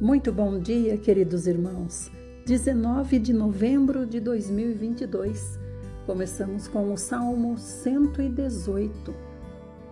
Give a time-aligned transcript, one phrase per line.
[0.00, 2.10] Muito bom dia, queridos irmãos.
[2.46, 5.58] 19 de novembro de 2022.
[6.06, 9.14] Começamos com o Salmo 118.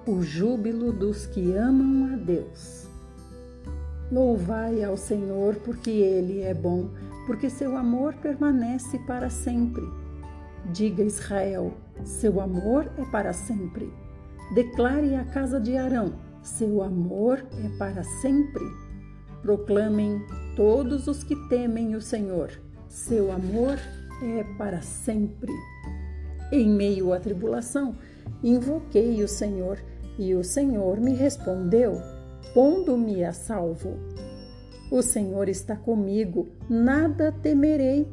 [0.07, 2.89] O júbilo dos que amam a Deus.
[4.11, 6.89] Louvai ao Senhor, porque ele é bom,
[7.27, 9.85] porque seu amor permanece para sempre.
[10.73, 13.93] Diga Israel: seu amor é para sempre.
[14.55, 18.88] Declare a casa de Arão: seu amor é para sempre.
[19.43, 20.21] Proclamem
[20.57, 22.51] todos os que temem o Senhor:
[22.89, 23.79] seu amor
[24.23, 25.53] é para sempre.
[26.51, 27.95] Em meio à tribulação,
[28.43, 29.79] invoquei o Senhor
[30.19, 32.01] e o Senhor me respondeu,
[32.53, 33.97] pondo-me a salvo.
[34.91, 38.09] O Senhor está comigo, nada temerei.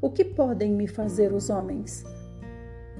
[0.00, 2.04] O que podem me fazer os homens?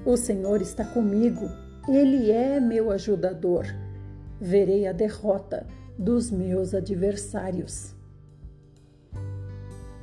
[0.05, 1.49] O Senhor está comigo,
[1.87, 3.65] Ele é meu ajudador.
[4.39, 5.67] Verei a derrota
[5.99, 7.93] dos meus adversários.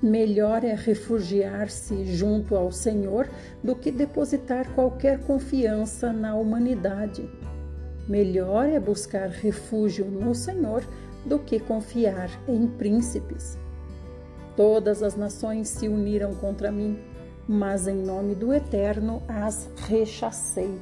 [0.03, 3.27] Melhor é refugiar-se junto ao Senhor
[3.65, 7.27] do que depositar qualquer confiança na humanidade.
[8.07, 10.85] Melhor é buscar refúgio no Senhor
[11.25, 13.59] do que confiar em príncipes.
[14.55, 16.99] Todas as nações se uniram contra mim,
[17.49, 20.79] mas em nome do Eterno as rechacei.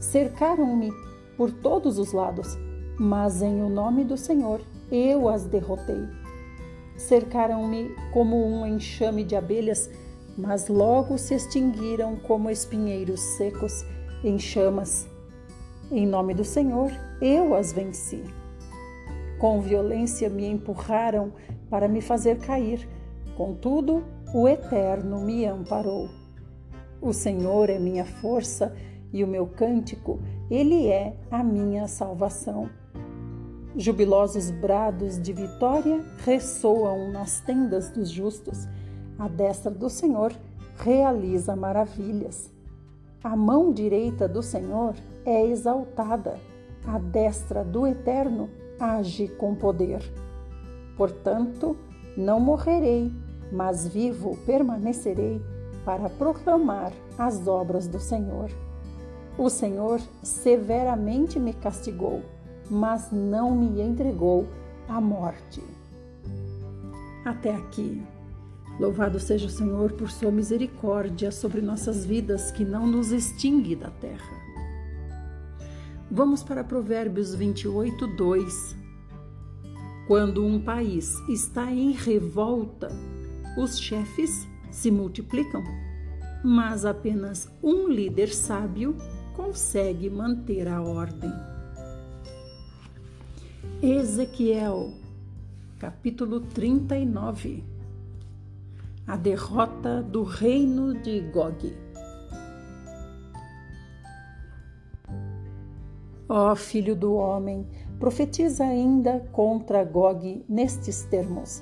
[0.00, 0.90] Cercaram-me
[1.36, 2.56] por todos os lados
[3.02, 6.06] mas em o nome do Senhor eu as derrotei.
[6.96, 9.90] Cercaram-me como um enxame de abelhas,
[10.38, 13.84] mas logo se extinguiram como espinheiros secos
[14.22, 15.08] em chamas.
[15.90, 18.22] Em nome do Senhor eu as venci.
[19.40, 21.32] Com violência me empurraram
[21.68, 22.88] para me fazer cair,
[23.36, 26.08] contudo, o Eterno me amparou.
[27.00, 28.72] O Senhor é minha força
[29.12, 32.70] e o meu cântico, ele é a minha salvação.
[33.74, 38.68] Jubilosos brados de vitória ressoam nas tendas dos justos.
[39.18, 40.30] A destra do Senhor
[40.76, 42.50] realiza maravilhas.
[43.24, 44.94] A mão direita do Senhor
[45.24, 46.38] é exaltada.
[46.86, 50.02] A destra do Eterno age com poder.
[50.94, 51.74] Portanto,
[52.14, 53.10] não morrerei,
[53.50, 55.40] mas vivo permanecerei
[55.82, 58.50] para proclamar as obras do Senhor.
[59.38, 62.20] O Senhor severamente me castigou
[62.70, 64.48] mas não me entregou
[64.88, 65.62] à morte.
[67.24, 68.02] Até aqui.
[68.80, 73.90] Louvado seja o Senhor por sua misericórdia sobre nossas vidas, que não nos extingue da
[73.90, 74.42] terra.
[76.10, 78.76] Vamos para Provérbios 28, 2.
[80.06, 82.88] Quando um país está em revolta,
[83.56, 85.62] os chefes se multiplicam,
[86.42, 88.96] mas apenas um líder sábio
[89.34, 91.30] consegue manter a ordem.
[93.84, 94.92] Ezequiel,
[95.80, 97.64] capítulo 39
[99.04, 101.76] A derrota do reino de Gog.
[106.28, 107.66] Ó filho do homem,
[107.98, 111.60] profetiza ainda contra Gog nestes termos.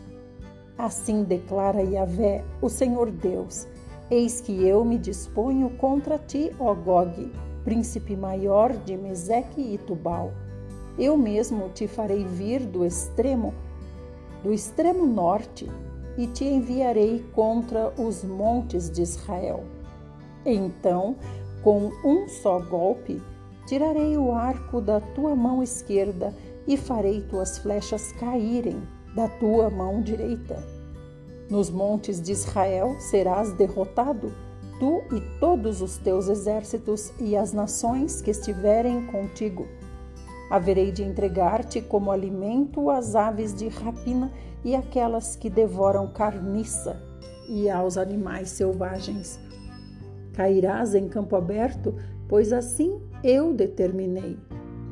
[0.76, 3.66] Assim declara Yahvé, o Senhor Deus:
[4.10, 7.32] Eis que eu me disponho contra ti, ó Gog,
[7.64, 10.34] príncipe maior de Meseque e Tubal
[10.98, 13.54] eu mesmo te farei vir do extremo
[14.42, 15.70] do extremo norte
[16.16, 19.64] e te enviarei contra os montes de Israel.
[20.44, 21.16] Então,
[21.62, 23.22] com um só golpe,
[23.66, 26.34] tirarei o arco da tua mão esquerda
[26.66, 28.82] e farei tuas flechas caírem
[29.14, 30.62] da tua mão direita.
[31.50, 34.32] Nos montes de Israel serás derrotado,
[34.78, 39.66] tu e todos os teus exércitos e as nações que estiverem contigo
[40.50, 44.32] Haverei de entregar-te como alimento às aves de rapina
[44.64, 47.00] e aquelas que devoram carniça,
[47.48, 49.38] e aos animais selvagens.
[50.32, 51.94] Cairás em campo aberto,
[52.28, 54.36] pois assim eu determinei.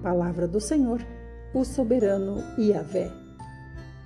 [0.00, 1.04] Palavra do Senhor,
[1.52, 3.10] o soberano Yahvé.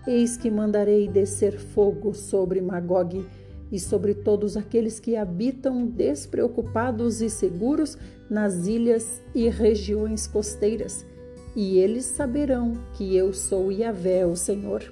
[0.06, 3.26] Eis que mandarei descer fogo sobre Magog
[3.70, 7.98] e sobre todos aqueles que habitam despreocupados e seguros
[8.28, 11.11] nas ilhas e regiões costeiras
[11.54, 14.82] e eles saberão que eu sou Yahvé, o Senhor.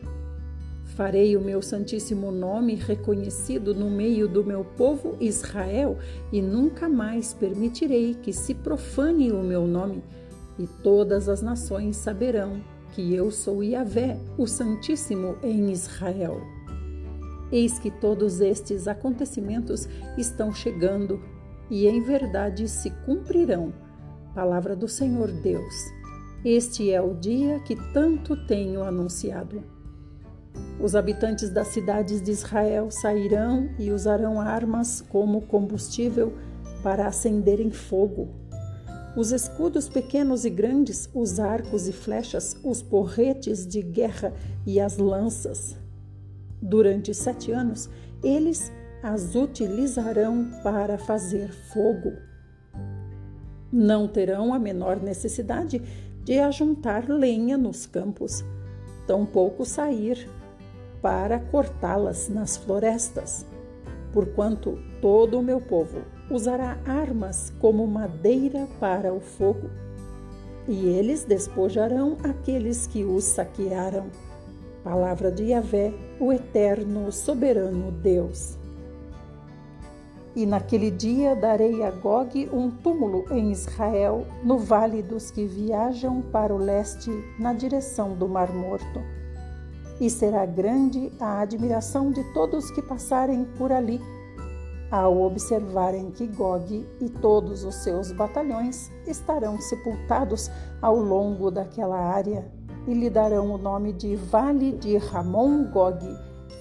[0.85, 5.97] Farei o meu santíssimo nome reconhecido no meio do meu povo Israel
[6.31, 10.03] e nunca mais permitirei que se profane o meu nome,
[10.59, 12.61] e todas as nações saberão
[12.93, 16.41] que eu sou Yahvé, o Santíssimo em Israel.
[17.51, 21.21] Eis que todos estes acontecimentos estão chegando
[21.71, 23.73] e em verdade se cumprirão.
[24.35, 26.00] Palavra do Senhor Deus.
[26.45, 29.63] Este é o dia que tanto tenho anunciado.
[30.83, 36.33] Os habitantes das cidades de Israel sairão e usarão armas como combustível
[36.83, 38.29] para acenderem fogo.
[39.15, 44.33] Os escudos pequenos e grandes, os arcos e flechas, os porretes de guerra
[44.67, 45.77] e as lanças.
[46.63, 47.91] Durante sete anos,
[48.25, 48.73] eles
[49.03, 52.13] as utilizarão para fazer fogo.
[53.71, 55.83] Não terão a menor necessidade
[56.25, 58.45] de ajuntar lenha nos campos,
[59.07, 60.29] tampouco sair
[61.01, 63.47] para cortá-las nas florestas,
[64.13, 69.71] porquanto todo o meu povo usará armas como madeira para o fogo,
[70.69, 74.07] e eles despojarão aqueles que os saquearam.
[74.85, 78.60] Palavra de Yahvé, o eterno, soberano Deus.
[80.35, 86.23] E naquele dia darei a Gog um túmulo em Israel, no vale dos que viajam
[86.23, 89.01] para o leste, na direção do Mar Morto
[90.01, 94.01] e será grande a admiração de todos que passarem por ali,
[94.91, 100.51] ao observarem que Gog e todos os seus batalhões estarão sepultados
[100.81, 102.51] ao longo daquela área
[102.89, 106.01] e lhe darão o nome de Vale de Ramon Gog,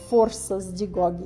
[0.09, 1.25] forças de Gog.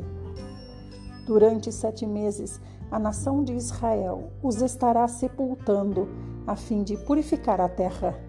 [1.26, 2.60] Durante sete meses,
[2.92, 6.08] a nação de Israel os estará sepultando,
[6.46, 8.20] a fim de purificar a terra.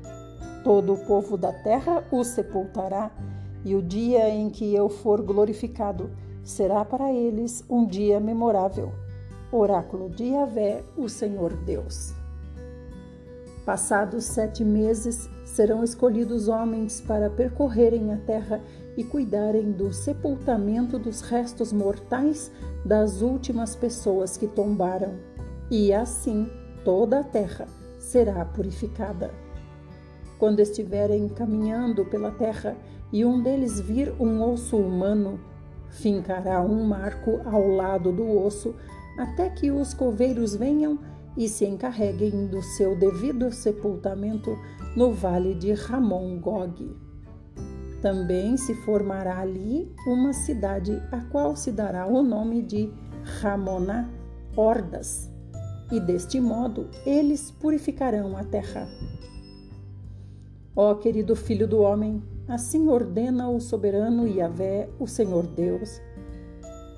[0.62, 3.10] Todo o povo da terra os sepultará
[3.64, 6.10] e o dia em que eu for glorificado
[6.42, 8.92] será para eles um dia memorável.
[9.50, 12.14] Oráculo de Yahvé, o Senhor Deus.
[13.64, 18.60] Passados sete meses, serão escolhidos homens para percorrerem a terra
[18.96, 22.50] e cuidarem do sepultamento dos restos mortais
[22.84, 25.14] das últimas pessoas que tombaram.
[25.70, 26.48] E assim
[26.84, 27.66] toda a terra
[27.98, 29.30] será purificada.
[30.38, 32.76] Quando estiverem caminhando pela terra
[33.12, 35.40] e um deles vir um osso humano,
[35.88, 38.74] fincará um marco ao lado do osso,
[39.18, 40.98] até que os coveiros venham
[41.36, 44.56] e se encarreguem do seu devido sepultamento
[44.96, 47.03] no vale de Ramon Gog.
[48.04, 52.92] Também se formará ali uma cidade, a qual se dará o nome de
[53.40, 54.10] Ramoná
[54.54, 55.32] Hordas,
[55.90, 58.86] e deste modo eles purificarão a terra.
[60.76, 65.98] Ó querido filho do homem, Assim ordena o soberano Yahvé, o Senhor Deus.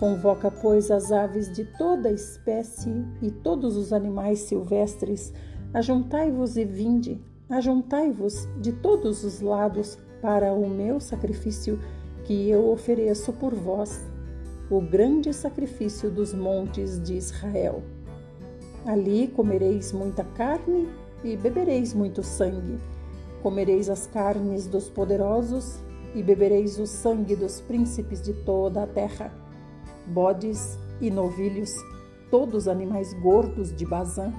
[0.00, 5.32] Convoca, pois, as aves de toda espécie e todos os animais silvestres,
[5.72, 11.78] ajuntai-vos e vinde, ajuntai-vos de todos os lados para o meu sacrifício
[12.24, 14.00] que eu ofereço por vós,
[14.70, 17.82] o grande sacrifício dos montes de Israel.
[18.84, 20.88] Ali comereis muita carne
[21.22, 22.78] e bebereis muito sangue
[23.46, 25.78] Comereis as carnes dos poderosos
[26.16, 29.32] e bebereis o sangue dos príncipes de toda a terra,
[30.04, 31.72] bodes e novilhos,
[32.28, 34.32] todos animais gordos de Bazã.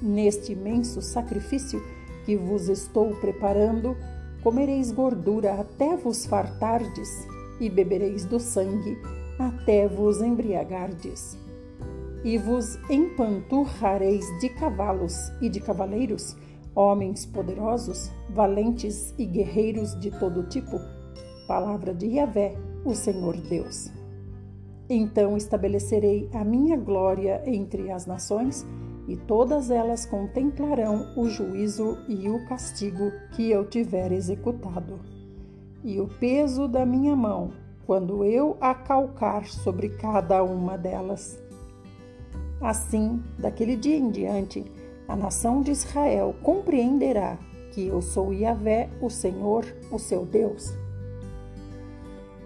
[0.00, 1.82] Neste imenso sacrifício
[2.24, 3.94] que vos estou preparando,
[4.42, 7.26] comereis gordura até vos fartardes
[7.60, 8.96] e bebereis do sangue
[9.38, 11.36] até vos embriagardes.
[12.24, 16.36] E vos empanturrareis de cavalos e de cavaleiros,
[16.74, 20.80] homens poderosos, valentes e guerreiros de todo tipo.
[21.46, 23.90] Palavra de Yahvé, o Senhor Deus.
[24.90, 28.66] Então estabelecerei a minha glória entre as nações,
[29.08, 35.00] e todas elas contemplarão o juízo e o castigo que eu tiver executado.
[35.82, 37.50] E o peso da minha mão,
[37.86, 41.42] quando eu a calcar sobre cada uma delas.
[42.60, 44.70] Assim, daquele dia em diante,
[45.08, 47.38] a nação de Israel compreenderá
[47.72, 50.74] que eu sou Yahvé, o Senhor, o seu Deus.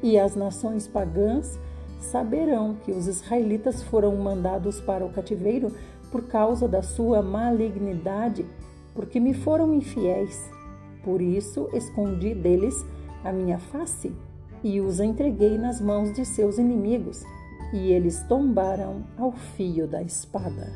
[0.00, 1.58] E as nações pagãs
[1.98, 5.72] saberão que os israelitas foram mandados para o cativeiro
[6.12, 8.46] por causa da sua malignidade,
[8.94, 10.48] porque me foram infiéis.
[11.02, 12.86] Por isso escondi deles
[13.24, 14.14] a minha face
[14.62, 17.24] e os entreguei nas mãos de seus inimigos,
[17.72, 20.72] e eles tombaram ao fio da espada.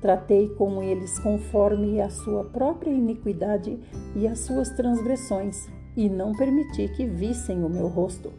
[0.00, 3.78] Tratei com eles conforme a sua própria iniquidade
[4.14, 8.32] e as suas transgressões, e não permiti que vissem o meu rosto.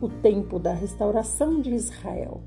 [0.00, 2.40] O tempo da restauração de Israel.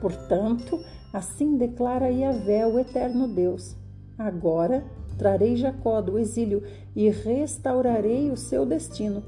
[0.00, 0.82] Portanto,
[1.12, 3.76] assim declara Yahvé, o eterno Deus:
[4.18, 4.84] Agora
[5.18, 6.62] trarei Jacó do exílio
[6.96, 9.22] e restaurarei o seu destino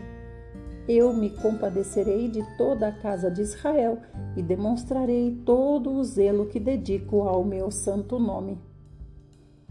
[0.86, 3.98] eu me compadecerei de toda a casa de Israel
[4.36, 8.58] e demonstrarei todo o zelo que dedico ao meu santo nome.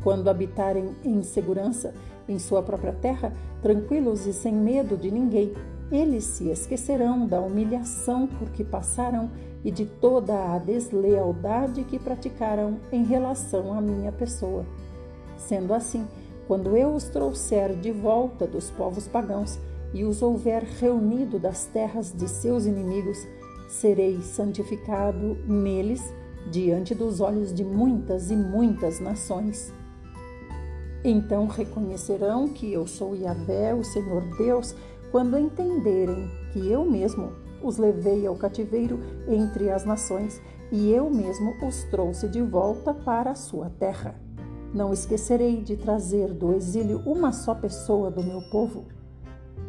[0.01, 1.93] Quando habitarem em segurança
[2.27, 5.53] em sua própria terra, tranquilos e sem medo de ninguém,
[5.91, 9.29] Eles se esquecerão da humilhação por que passaram
[9.63, 14.65] e de toda a deslealdade que praticaram em relação à minha pessoa.
[15.37, 16.07] Sendo assim,
[16.47, 19.59] quando eu os trouxer de volta dos povos pagãos
[19.93, 23.17] e os houver reunido das terras de seus inimigos,
[23.69, 26.01] serei santificado neles
[26.51, 29.71] diante dos olhos de muitas e muitas nações.
[31.03, 34.75] Então reconhecerão que eu sou Yahvé, o Senhor Deus,
[35.13, 40.41] quando entenderem que eu mesmo os levei ao cativeiro entre as nações
[40.71, 44.15] e eu mesmo os trouxe de volta para a sua terra.
[44.73, 48.85] Não esquecerei de trazer do exílio uma só pessoa do meu povo.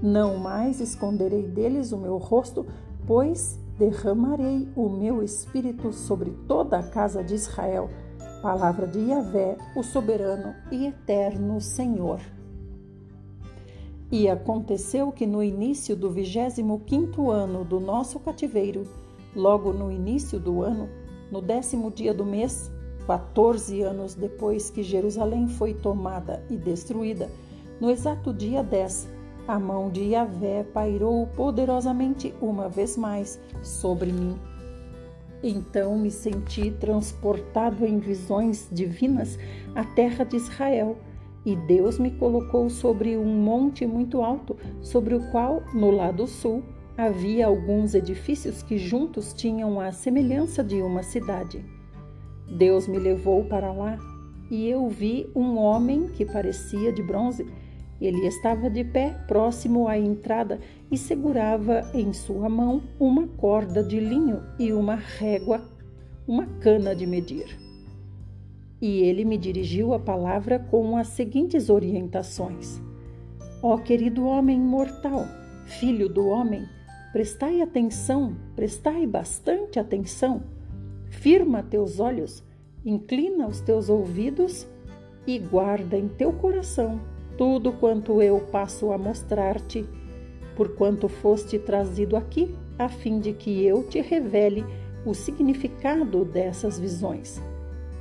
[0.03, 2.65] Não mais esconderei deles o meu rosto,
[3.07, 7.91] pois derramarei o meu espírito sobre toda a casa de Israel.
[8.41, 12.34] Palavra de Yahvé, o soberano e eterno Senhor.
[14.17, 18.87] E aconteceu que no início do vigésimo quinto ano do nosso cativeiro,
[19.35, 20.89] logo no início do ano,
[21.33, 22.71] no décimo dia do mês,
[23.09, 27.29] 14 anos depois que Jerusalém foi tomada e destruída,
[27.81, 29.09] no exato dia 10,
[29.49, 34.39] a mão de Yahvé pairou poderosamente uma vez mais sobre mim.
[35.43, 39.37] Então me senti transportado em visões divinas
[39.75, 40.97] à terra de Israel
[41.45, 46.63] e Deus me colocou sobre um monte muito alto, sobre o qual, no lado sul,
[46.97, 51.65] havia alguns edifícios que juntos tinham a semelhança de uma cidade.
[52.49, 53.99] Deus me levou para lá
[54.51, 57.47] e eu vi um homem que parecia de bronze.
[58.01, 60.61] Ele estava de pé próximo à entrada
[60.91, 65.63] e segurava em sua mão uma corda de linho e uma régua,
[66.27, 67.64] uma cana de medir
[68.85, 72.83] e ele me dirigiu a palavra com as seguintes orientações:
[73.63, 75.27] Ó oh, querido homem mortal,
[75.65, 76.69] filho do homem,
[77.11, 80.43] prestai atenção, prestai bastante atenção.
[81.09, 82.45] Firma teus olhos,
[82.85, 84.69] inclina os teus ouvidos
[85.27, 87.01] e guarda em teu coração
[87.39, 89.89] tudo quanto eu passo a mostrar-te,
[90.55, 94.63] porquanto foste trazido aqui, a fim de que eu te revele
[95.07, 97.41] o significado dessas visões.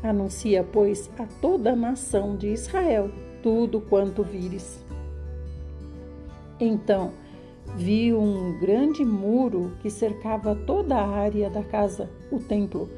[0.03, 3.10] Anuncia, pois, a toda a nação de Israel
[3.43, 4.83] tudo quanto vires.
[6.60, 7.12] Então
[7.75, 12.89] vi um grande muro que cercava toda a área da casa, o templo.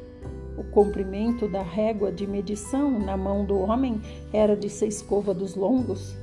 [0.58, 4.00] O comprimento da régua de medição na mão do homem
[4.32, 6.16] era de seis côvados longos,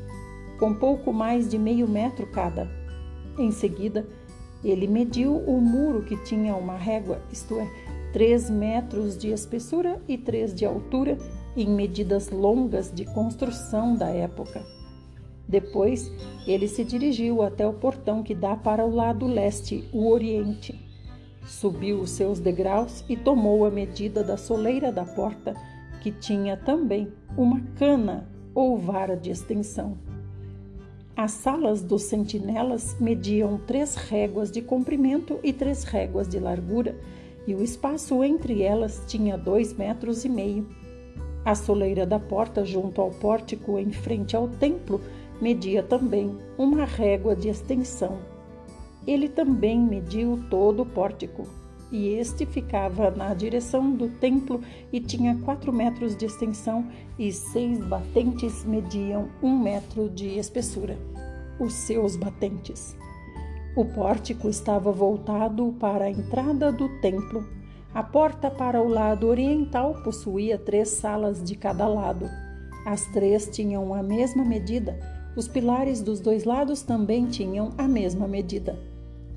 [0.58, 2.70] com pouco mais de meio metro cada.
[3.38, 4.06] Em seguida,
[4.64, 7.68] ele mediu o muro que tinha uma régua, isto é,
[8.12, 11.16] 3 metros de espessura e 3 de altura,
[11.56, 14.64] em medidas longas de construção da época.
[15.48, 16.10] Depois,
[16.46, 20.78] ele se dirigiu até o portão que dá para o lado leste, o oriente.
[21.46, 25.54] Subiu os seus degraus e tomou a medida da soleira da porta,
[26.00, 29.98] que tinha também uma cana ou vara de extensão.
[31.14, 36.96] As salas dos sentinelas mediam três réguas de comprimento e três réguas de largura,
[37.46, 40.66] e o espaço entre elas tinha dois metros e meio.
[41.44, 45.00] A soleira da porta junto ao pórtico em frente ao templo
[45.40, 48.18] media também uma régua de extensão.
[49.06, 51.48] Ele também mediu todo o pórtico,
[51.92, 57.78] e este ficava na direção do templo e tinha quatro metros de extensão e seis
[57.84, 60.96] batentes mediam um metro de espessura.
[61.60, 62.96] Os seus batentes.
[63.74, 67.48] O pórtico estava voltado para a entrada do templo.
[67.94, 72.28] A porta para o lado oriental possuía três salas de cada lado.
[72.84, 74.98] As três tinham a mesma medida.
[75.34, 78.78] Os pilares dos dois lados também tinham a mesma medida.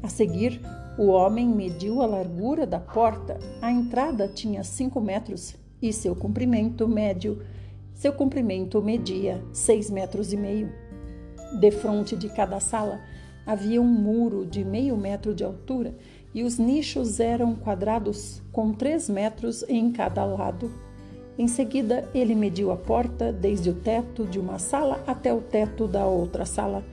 [0.03, 0.59] A seguir,
[0.97, 3.39] o homem mediu a largura da porta.
[3.61, 7.41] A entrada tinha cinco metros e seu comprimento médio.
[7.93, 10.69] Seu comprimento media seis metros e meio.
[11.57, 12.99] De frente de cada sala
[13.45, 15.93] havia um muro de meio metro de altura
[16.33, 20.71] e os nichos eram quadrados com três metros em cada lado.
[21.37, 25.87] Em seguida, ele mediu a porta desde o teto de uma sala até o teto
[25.87, 26.83] da outra sala.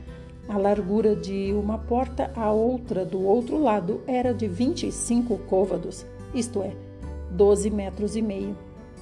[0.49, 6.05] A largura de uma porta à outra do outro lado era de 25 côvados,
[6.35, 6.75] isto é,
[7.31, 8.57] 12 metros e meio,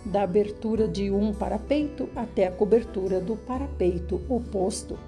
[0.04, 4.98] da abertura de um parapeito até a cobertura do parapeito oposto.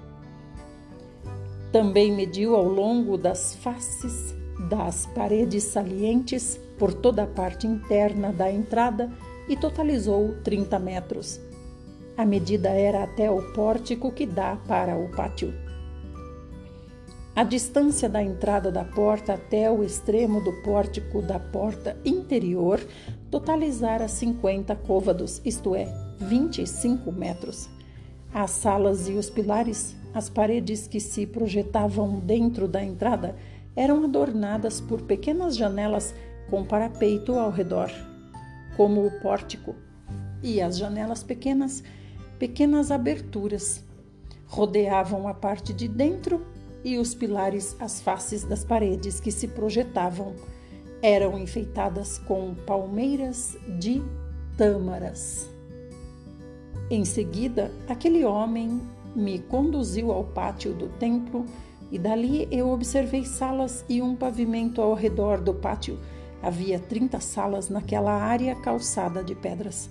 [1.73, 4.35] Também mediu ao longo das faces
[4.69, 9.11] das paredes salientes por toda a parte interna da entrada
[9.49, 11.41] e totalizou 30 metros.
[12.15, 15.51] A medida era até o pórtico que dá para o pátio.
[17.35, 22.79] A distância da entrada da porta até o extremo do pórtico da porta interior
[23.31, 27.67] totalizara 50 côvados, isto é, 25 metros.
[28.31, 33.35] As salas e os pilares, as paredes que se projetavam dentro da entrada,
[33.75, 36.13] eram adornadas por pequenas janelas
[36.49, 37.89] com parapeito ao redor,
[38.77, 39.75] como o pórtico,
[40.41, 41.83] e as janelas pequenas,
[42.37, 43.83] pequenas aberturas,
[44.45, 46.45] rodeavam a parte de dentro
[46.83, 50.33] e os pilares as faces das paredes que se projetavam
[51.01, 54.01] eram enfeitadas com palmeiras de
[54.57, 55.49] tâmaras.
[56.89, 58.79] Em seguida, aquele homem
[59.15, 61.45] me conduziu ao pátio do templo
[61.91, 65.99] e dali eu observei salas e um pavimento ao redor do pátio.
[66.41, 69.89] Havia 30 salas naquela área calçada de pedras.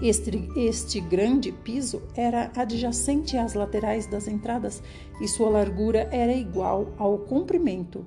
[0.00, 4.82] Este, este grande piso era adjacente às laterais das entradas
[5.20, 8.06] e sua largura era igual ao comprimento.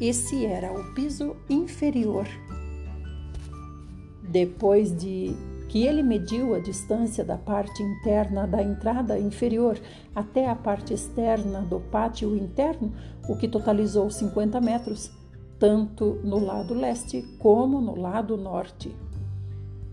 [0.00, 2.26] Esse era o piso inferior.
[4.22, 5.34] Depois de
[5.72, 9.80] que ele mediu a distância da parte interna da entrada inferior
[10.14, 12.92] até a parte externa do pátio interno,
[13.26, 15.10] o que totalizou 50 metros,
[15.58, 18.94] tanto no lado leste como no lado norte.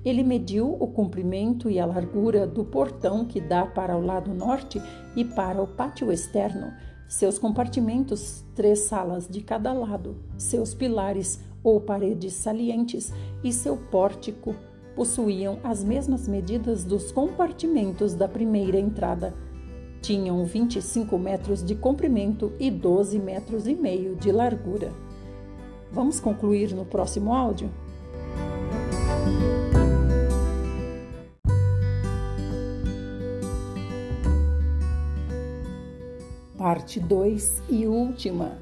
[0.04, 4.82] Ele mediu o comprimento e a largura do portão que dá para o lado norte
[5.16, 6.74] e para o pátio externo,
[7.08, 14.54] seus compartimentos, três salas de cada lado, seus pilares ou paredes salientes e seu pórtico
[15.00, 19.34] possuíam as mesmas medidas dos compartimentos da primeira entrada.
[20.02, 24.92] Tinham 25 metros de comprimento e 12 metros e meio de largura.
[25.90, 27.72] Vamos concluir no próximo áudio?
[36.58, 38.58] parte 2 e última.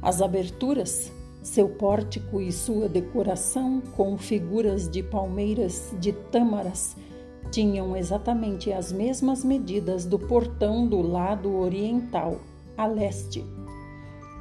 [0.00, 1.12] As aberturas,
[1.42, 6.96] seu pórtico e sua decoração com figuras de palmeiras de tâmaras
[7.50, 12.40] tinham exatamente as mesmas medidas do portão do lado oriental,
[12.78, 13.44] a leste.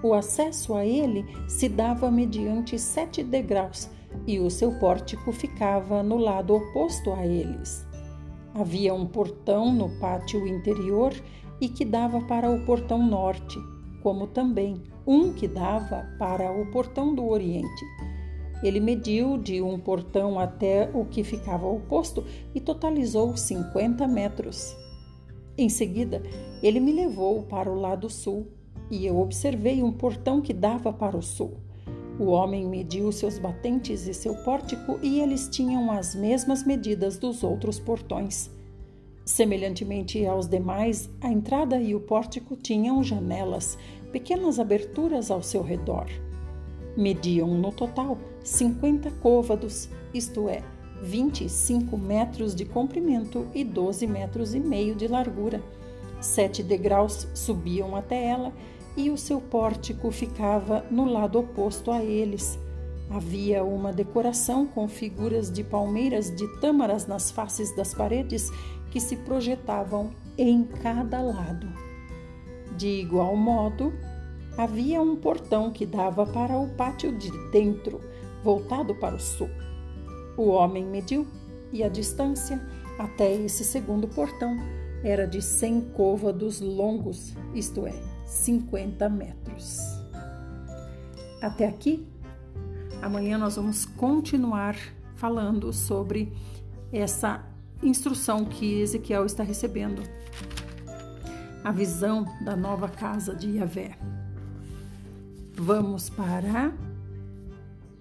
[0.04, 3.90] O acesso a ele se dava mediante sete degraus
[4.26, 7.86] e o seu pórtico ficava no lado oposto a eles.
[8.54, 11.14] Havia um portão no pátio interior
[11.60, 13.58] e que dava para o portão norte,
[14.02, 17.86] como também um que dava para o portão do oriente.
[18.64, 24.76] Ele mediu de um portão até o que ficava oposto e totalizou 50 metros.
[25.58, 26.22] Em seguida,
[26.62, 28.48] ele me levou para o lado sul
[28.90, 31.58] e eu observei um portão que dava para o sul.
[32.20, 37.44] O homem mediu seus batentes e seu pórtico e eles tinham as mesmas medidas dos
[37.44, 38.52] outros portões.
[39.32, 43.78] Semelhantemente aos demais, a entrada e o pórtico tinham janelas,
[44.12, 46.08] pequenas aberturas ao seu redor.
[46.98, 50.62] Mediam no total 50 côvados, isto é,
[51.02, 55.63] 25 metros de comprimento e 12 metros e meio de largura.
[56.20, 58.52] Sete degraus subiam até ela
[58.98, 62.60] e o seu pórtico ficava no lado oposto a eles.
[63.10, 68.52] Havia uma decoração com figuras de palmeiras de tâmaras nas faces das paredes
[68.91, 71.67] que se projetavam em cada lado.
[72.77, 73.93] De igual modo,
[74.58, 78.01] havia um portão que dava para o pátio de dentro,
[78.43, 79.49] voltado para o sul.
[80.38, 81.25] O homem mediu
[81.71, 82.62] e a distância
[82.99, 84.58] até esse segundo portão
[85.04, 87.93] era de 100 côvados longos, isto é,
[88.25, 89.80] 50 metros.
[91.41, 92.06] Até aqui,
[93.01, 94.75] amanhã nós vamos continuar
[95.15, 96.32] falando sobre
[96.91, 97.51] essa
[97.84, 100.04] instrução que Ezequiel está recebendo.
[101.63, 103.98] A visão da nova casa de Yahvé.
[105.54, 106.74] Vamos para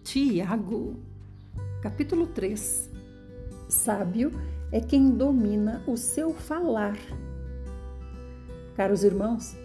[0.03, 0.97] Tiago,
[1.83, 2.91] capítulo 3.
[3.69, 4.33] Sábio
[4.73, 6.97] é quem domina o seu falar.
[8.77, 9.57] Caros irmãos,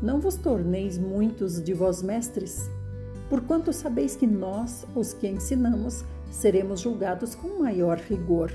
[0.00, 2.70] não vos torneis muitos de vós mestres,
[3.28, 8.50] porquanto sabeis que nós, os que ensinamos, seremos julgados com maior rigor.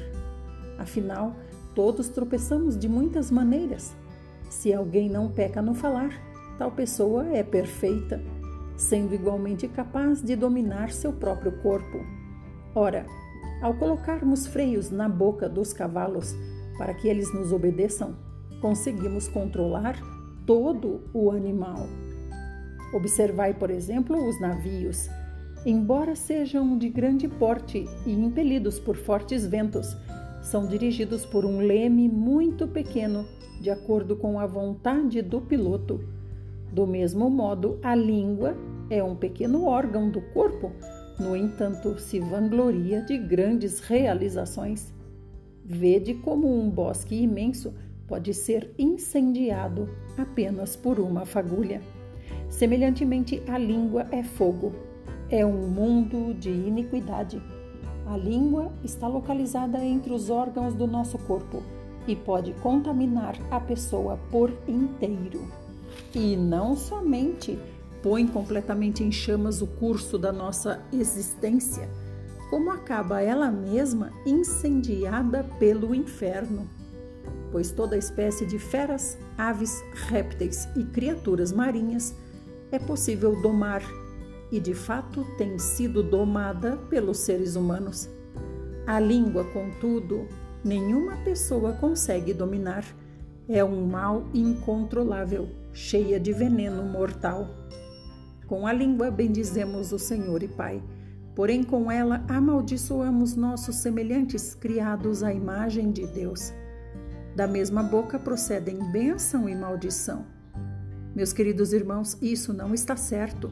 [0.77, 1.35] Afinal,
[1.73, 3.95] todos tropeçamos de muitas maneiras.
[4.49, 6.11] Se alguém não peca no falar,
[6.57, 8.21] tal pessoa é perfeita,
[8.75, 11.99] sendo igualmente capaz de dominar seu próprio corpo.
[12.73, 13.05] Ora,
[13.61, 16.35] ao colocarmos freios na boca dos cavalos
[16.77, 18.15] para que eles nos obedeçam,
[18.61, 19.99] conseguimos controlar
[20.45, 21.87] todo o animal.
[22.93, 25.09] Observai, por exemplo, os navios.
[25.65, 29.97] Embora sejam de grande porte e impelidos por fortes ventos,
[30.47, 33.25] são dirigidos por um leme muito pequeno,
[33.59, 35.99] de acordo com a vontade do piloto.
[36.71, 38.55] Do mesmo modo, a língua
[38.89, 40.71] é um pequeno órgão do corpo,
[41.19, 44.93] no entanto, se vangloria de grandes realizações.
[45.65, 47.73] Vede como um bosque imenso
[48.07, 51.81] pode ser incendiado apenas por uma fagulha.
[52.47, 54.71] Semelhantemente, a língua é fogo,
[55.29, 57.41] é um mundo de iniquidade.
[58.09, 61.61] A língua está localizada entre os órgãos do nosso corpo
[62.07, 65.41] e pode contaminar a pessoa por inteiro.
[66.15, 67.59] E não somente
[68.01, 71.89] põe completamente em chamas o curso da nossa existência,
[72.49, 76.65] como acaba ela mesma incendiada pelo inferno.
[77.51, 82.15] Pois toda espécie de feras, aves, répteis e criaturas marinhas
[82.71, 83.81] é possível domar
[84.51, 88.09] e de fato tem sido domada pelos seres humanos.
[88.85, 90.27] A língua, contudo,
[90.63, 92.85] nenhuma pessoa consegue dominar.
[93.49, 97.49] É um mal incontrolável, cheia de veneno mortal.
[98.45, 100.81] Com a língua bendizemos o Senhor e Pai,
[101.35, 106.53] porém com ela amaldiçoamos nossos semelhantes criados à imagem de Deus.
[107.35, 110.25] Da mesma boca procedem bênção e maldição.
[111.13, 113.51] Meus queridos irmãos, isso não está certo.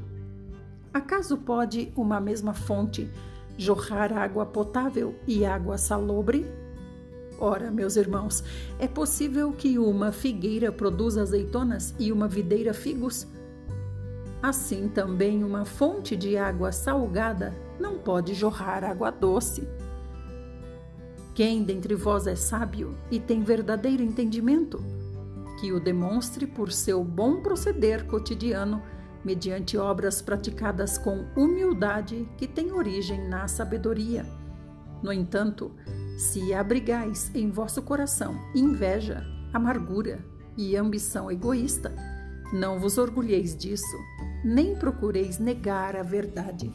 [0.95, 3.11] Acaso pode uma mesma fonte
[3.57, 6.49] jorrar água potável e água salobre?
[7.37, 8.41] Ora, meus irmãos,
[8.79, 13.27] é possível que uma figueira produza azeitonas e uma videira figos?
[14.41, 19.67] Assim também uma fonte de água salgada não pode jorrar água doce.
[21.33, 24.81] Quem dentre vós é sábio e tem verdadeiro entendimento?
[25.59, 28.81] Que o demonstre por seu bom proceder cotidiano
[29.25, 34.23] mediante obras praticadas com humildade que tem origem na sabedoria.
[35.01, 35.71] No entanto,
[36.15, 40.23] se abrigais em vosso coração inveja, amargura
[40.55, 41.93] e ambição egoísta,
[42.53, 43.97] não vos orgulheis disso,
[44.43, 46.71] nem procureis negar a verdade.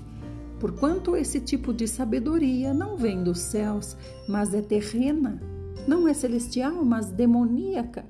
[0.59, 3.97] Porquanto esse tipo de sabedoria não vem dos céus,
[4.29, 5.41] mas é terrena,
[5.87, 8.05] não é celestial, mas demoníaca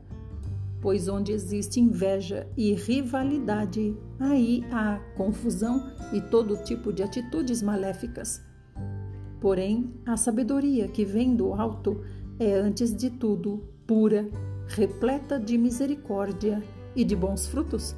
[0.80, 8.42] pois onde existe inveja e rivalidade, aí há confusão e todo tipo de atitudes maléficas.
[9.40, 12.02] Porém, a sabedoria que vem do alto
[12.38, 14.28] é, antes de tudo, pura,
[14.66, 16.62] repleta de misericórdia
[16.94, 17.94] e de bons frutos,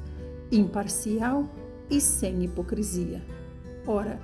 [0.51, 1.49] imparcial
[1.89, 3.21] e sem hipocrisia.
[3.85, 4.19] Ora,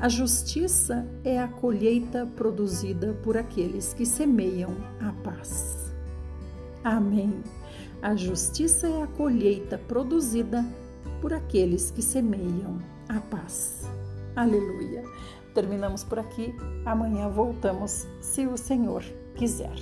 [0.00, 5.92] a justiça é a colheita produzida por aqueles que semeiam a paz.
[6.82, 7.42] Amém.
[8.02, 10.64] A justiça é a colheita produzida
[11.20, 13.82] por aqueles que semeiam a paz.
[14.34, 15.02] Aleluia.
[15.54, 16.54] Terminamos por aqui.
[16.86, 19.76] Amanhã voltamos, se o Senhor quiser.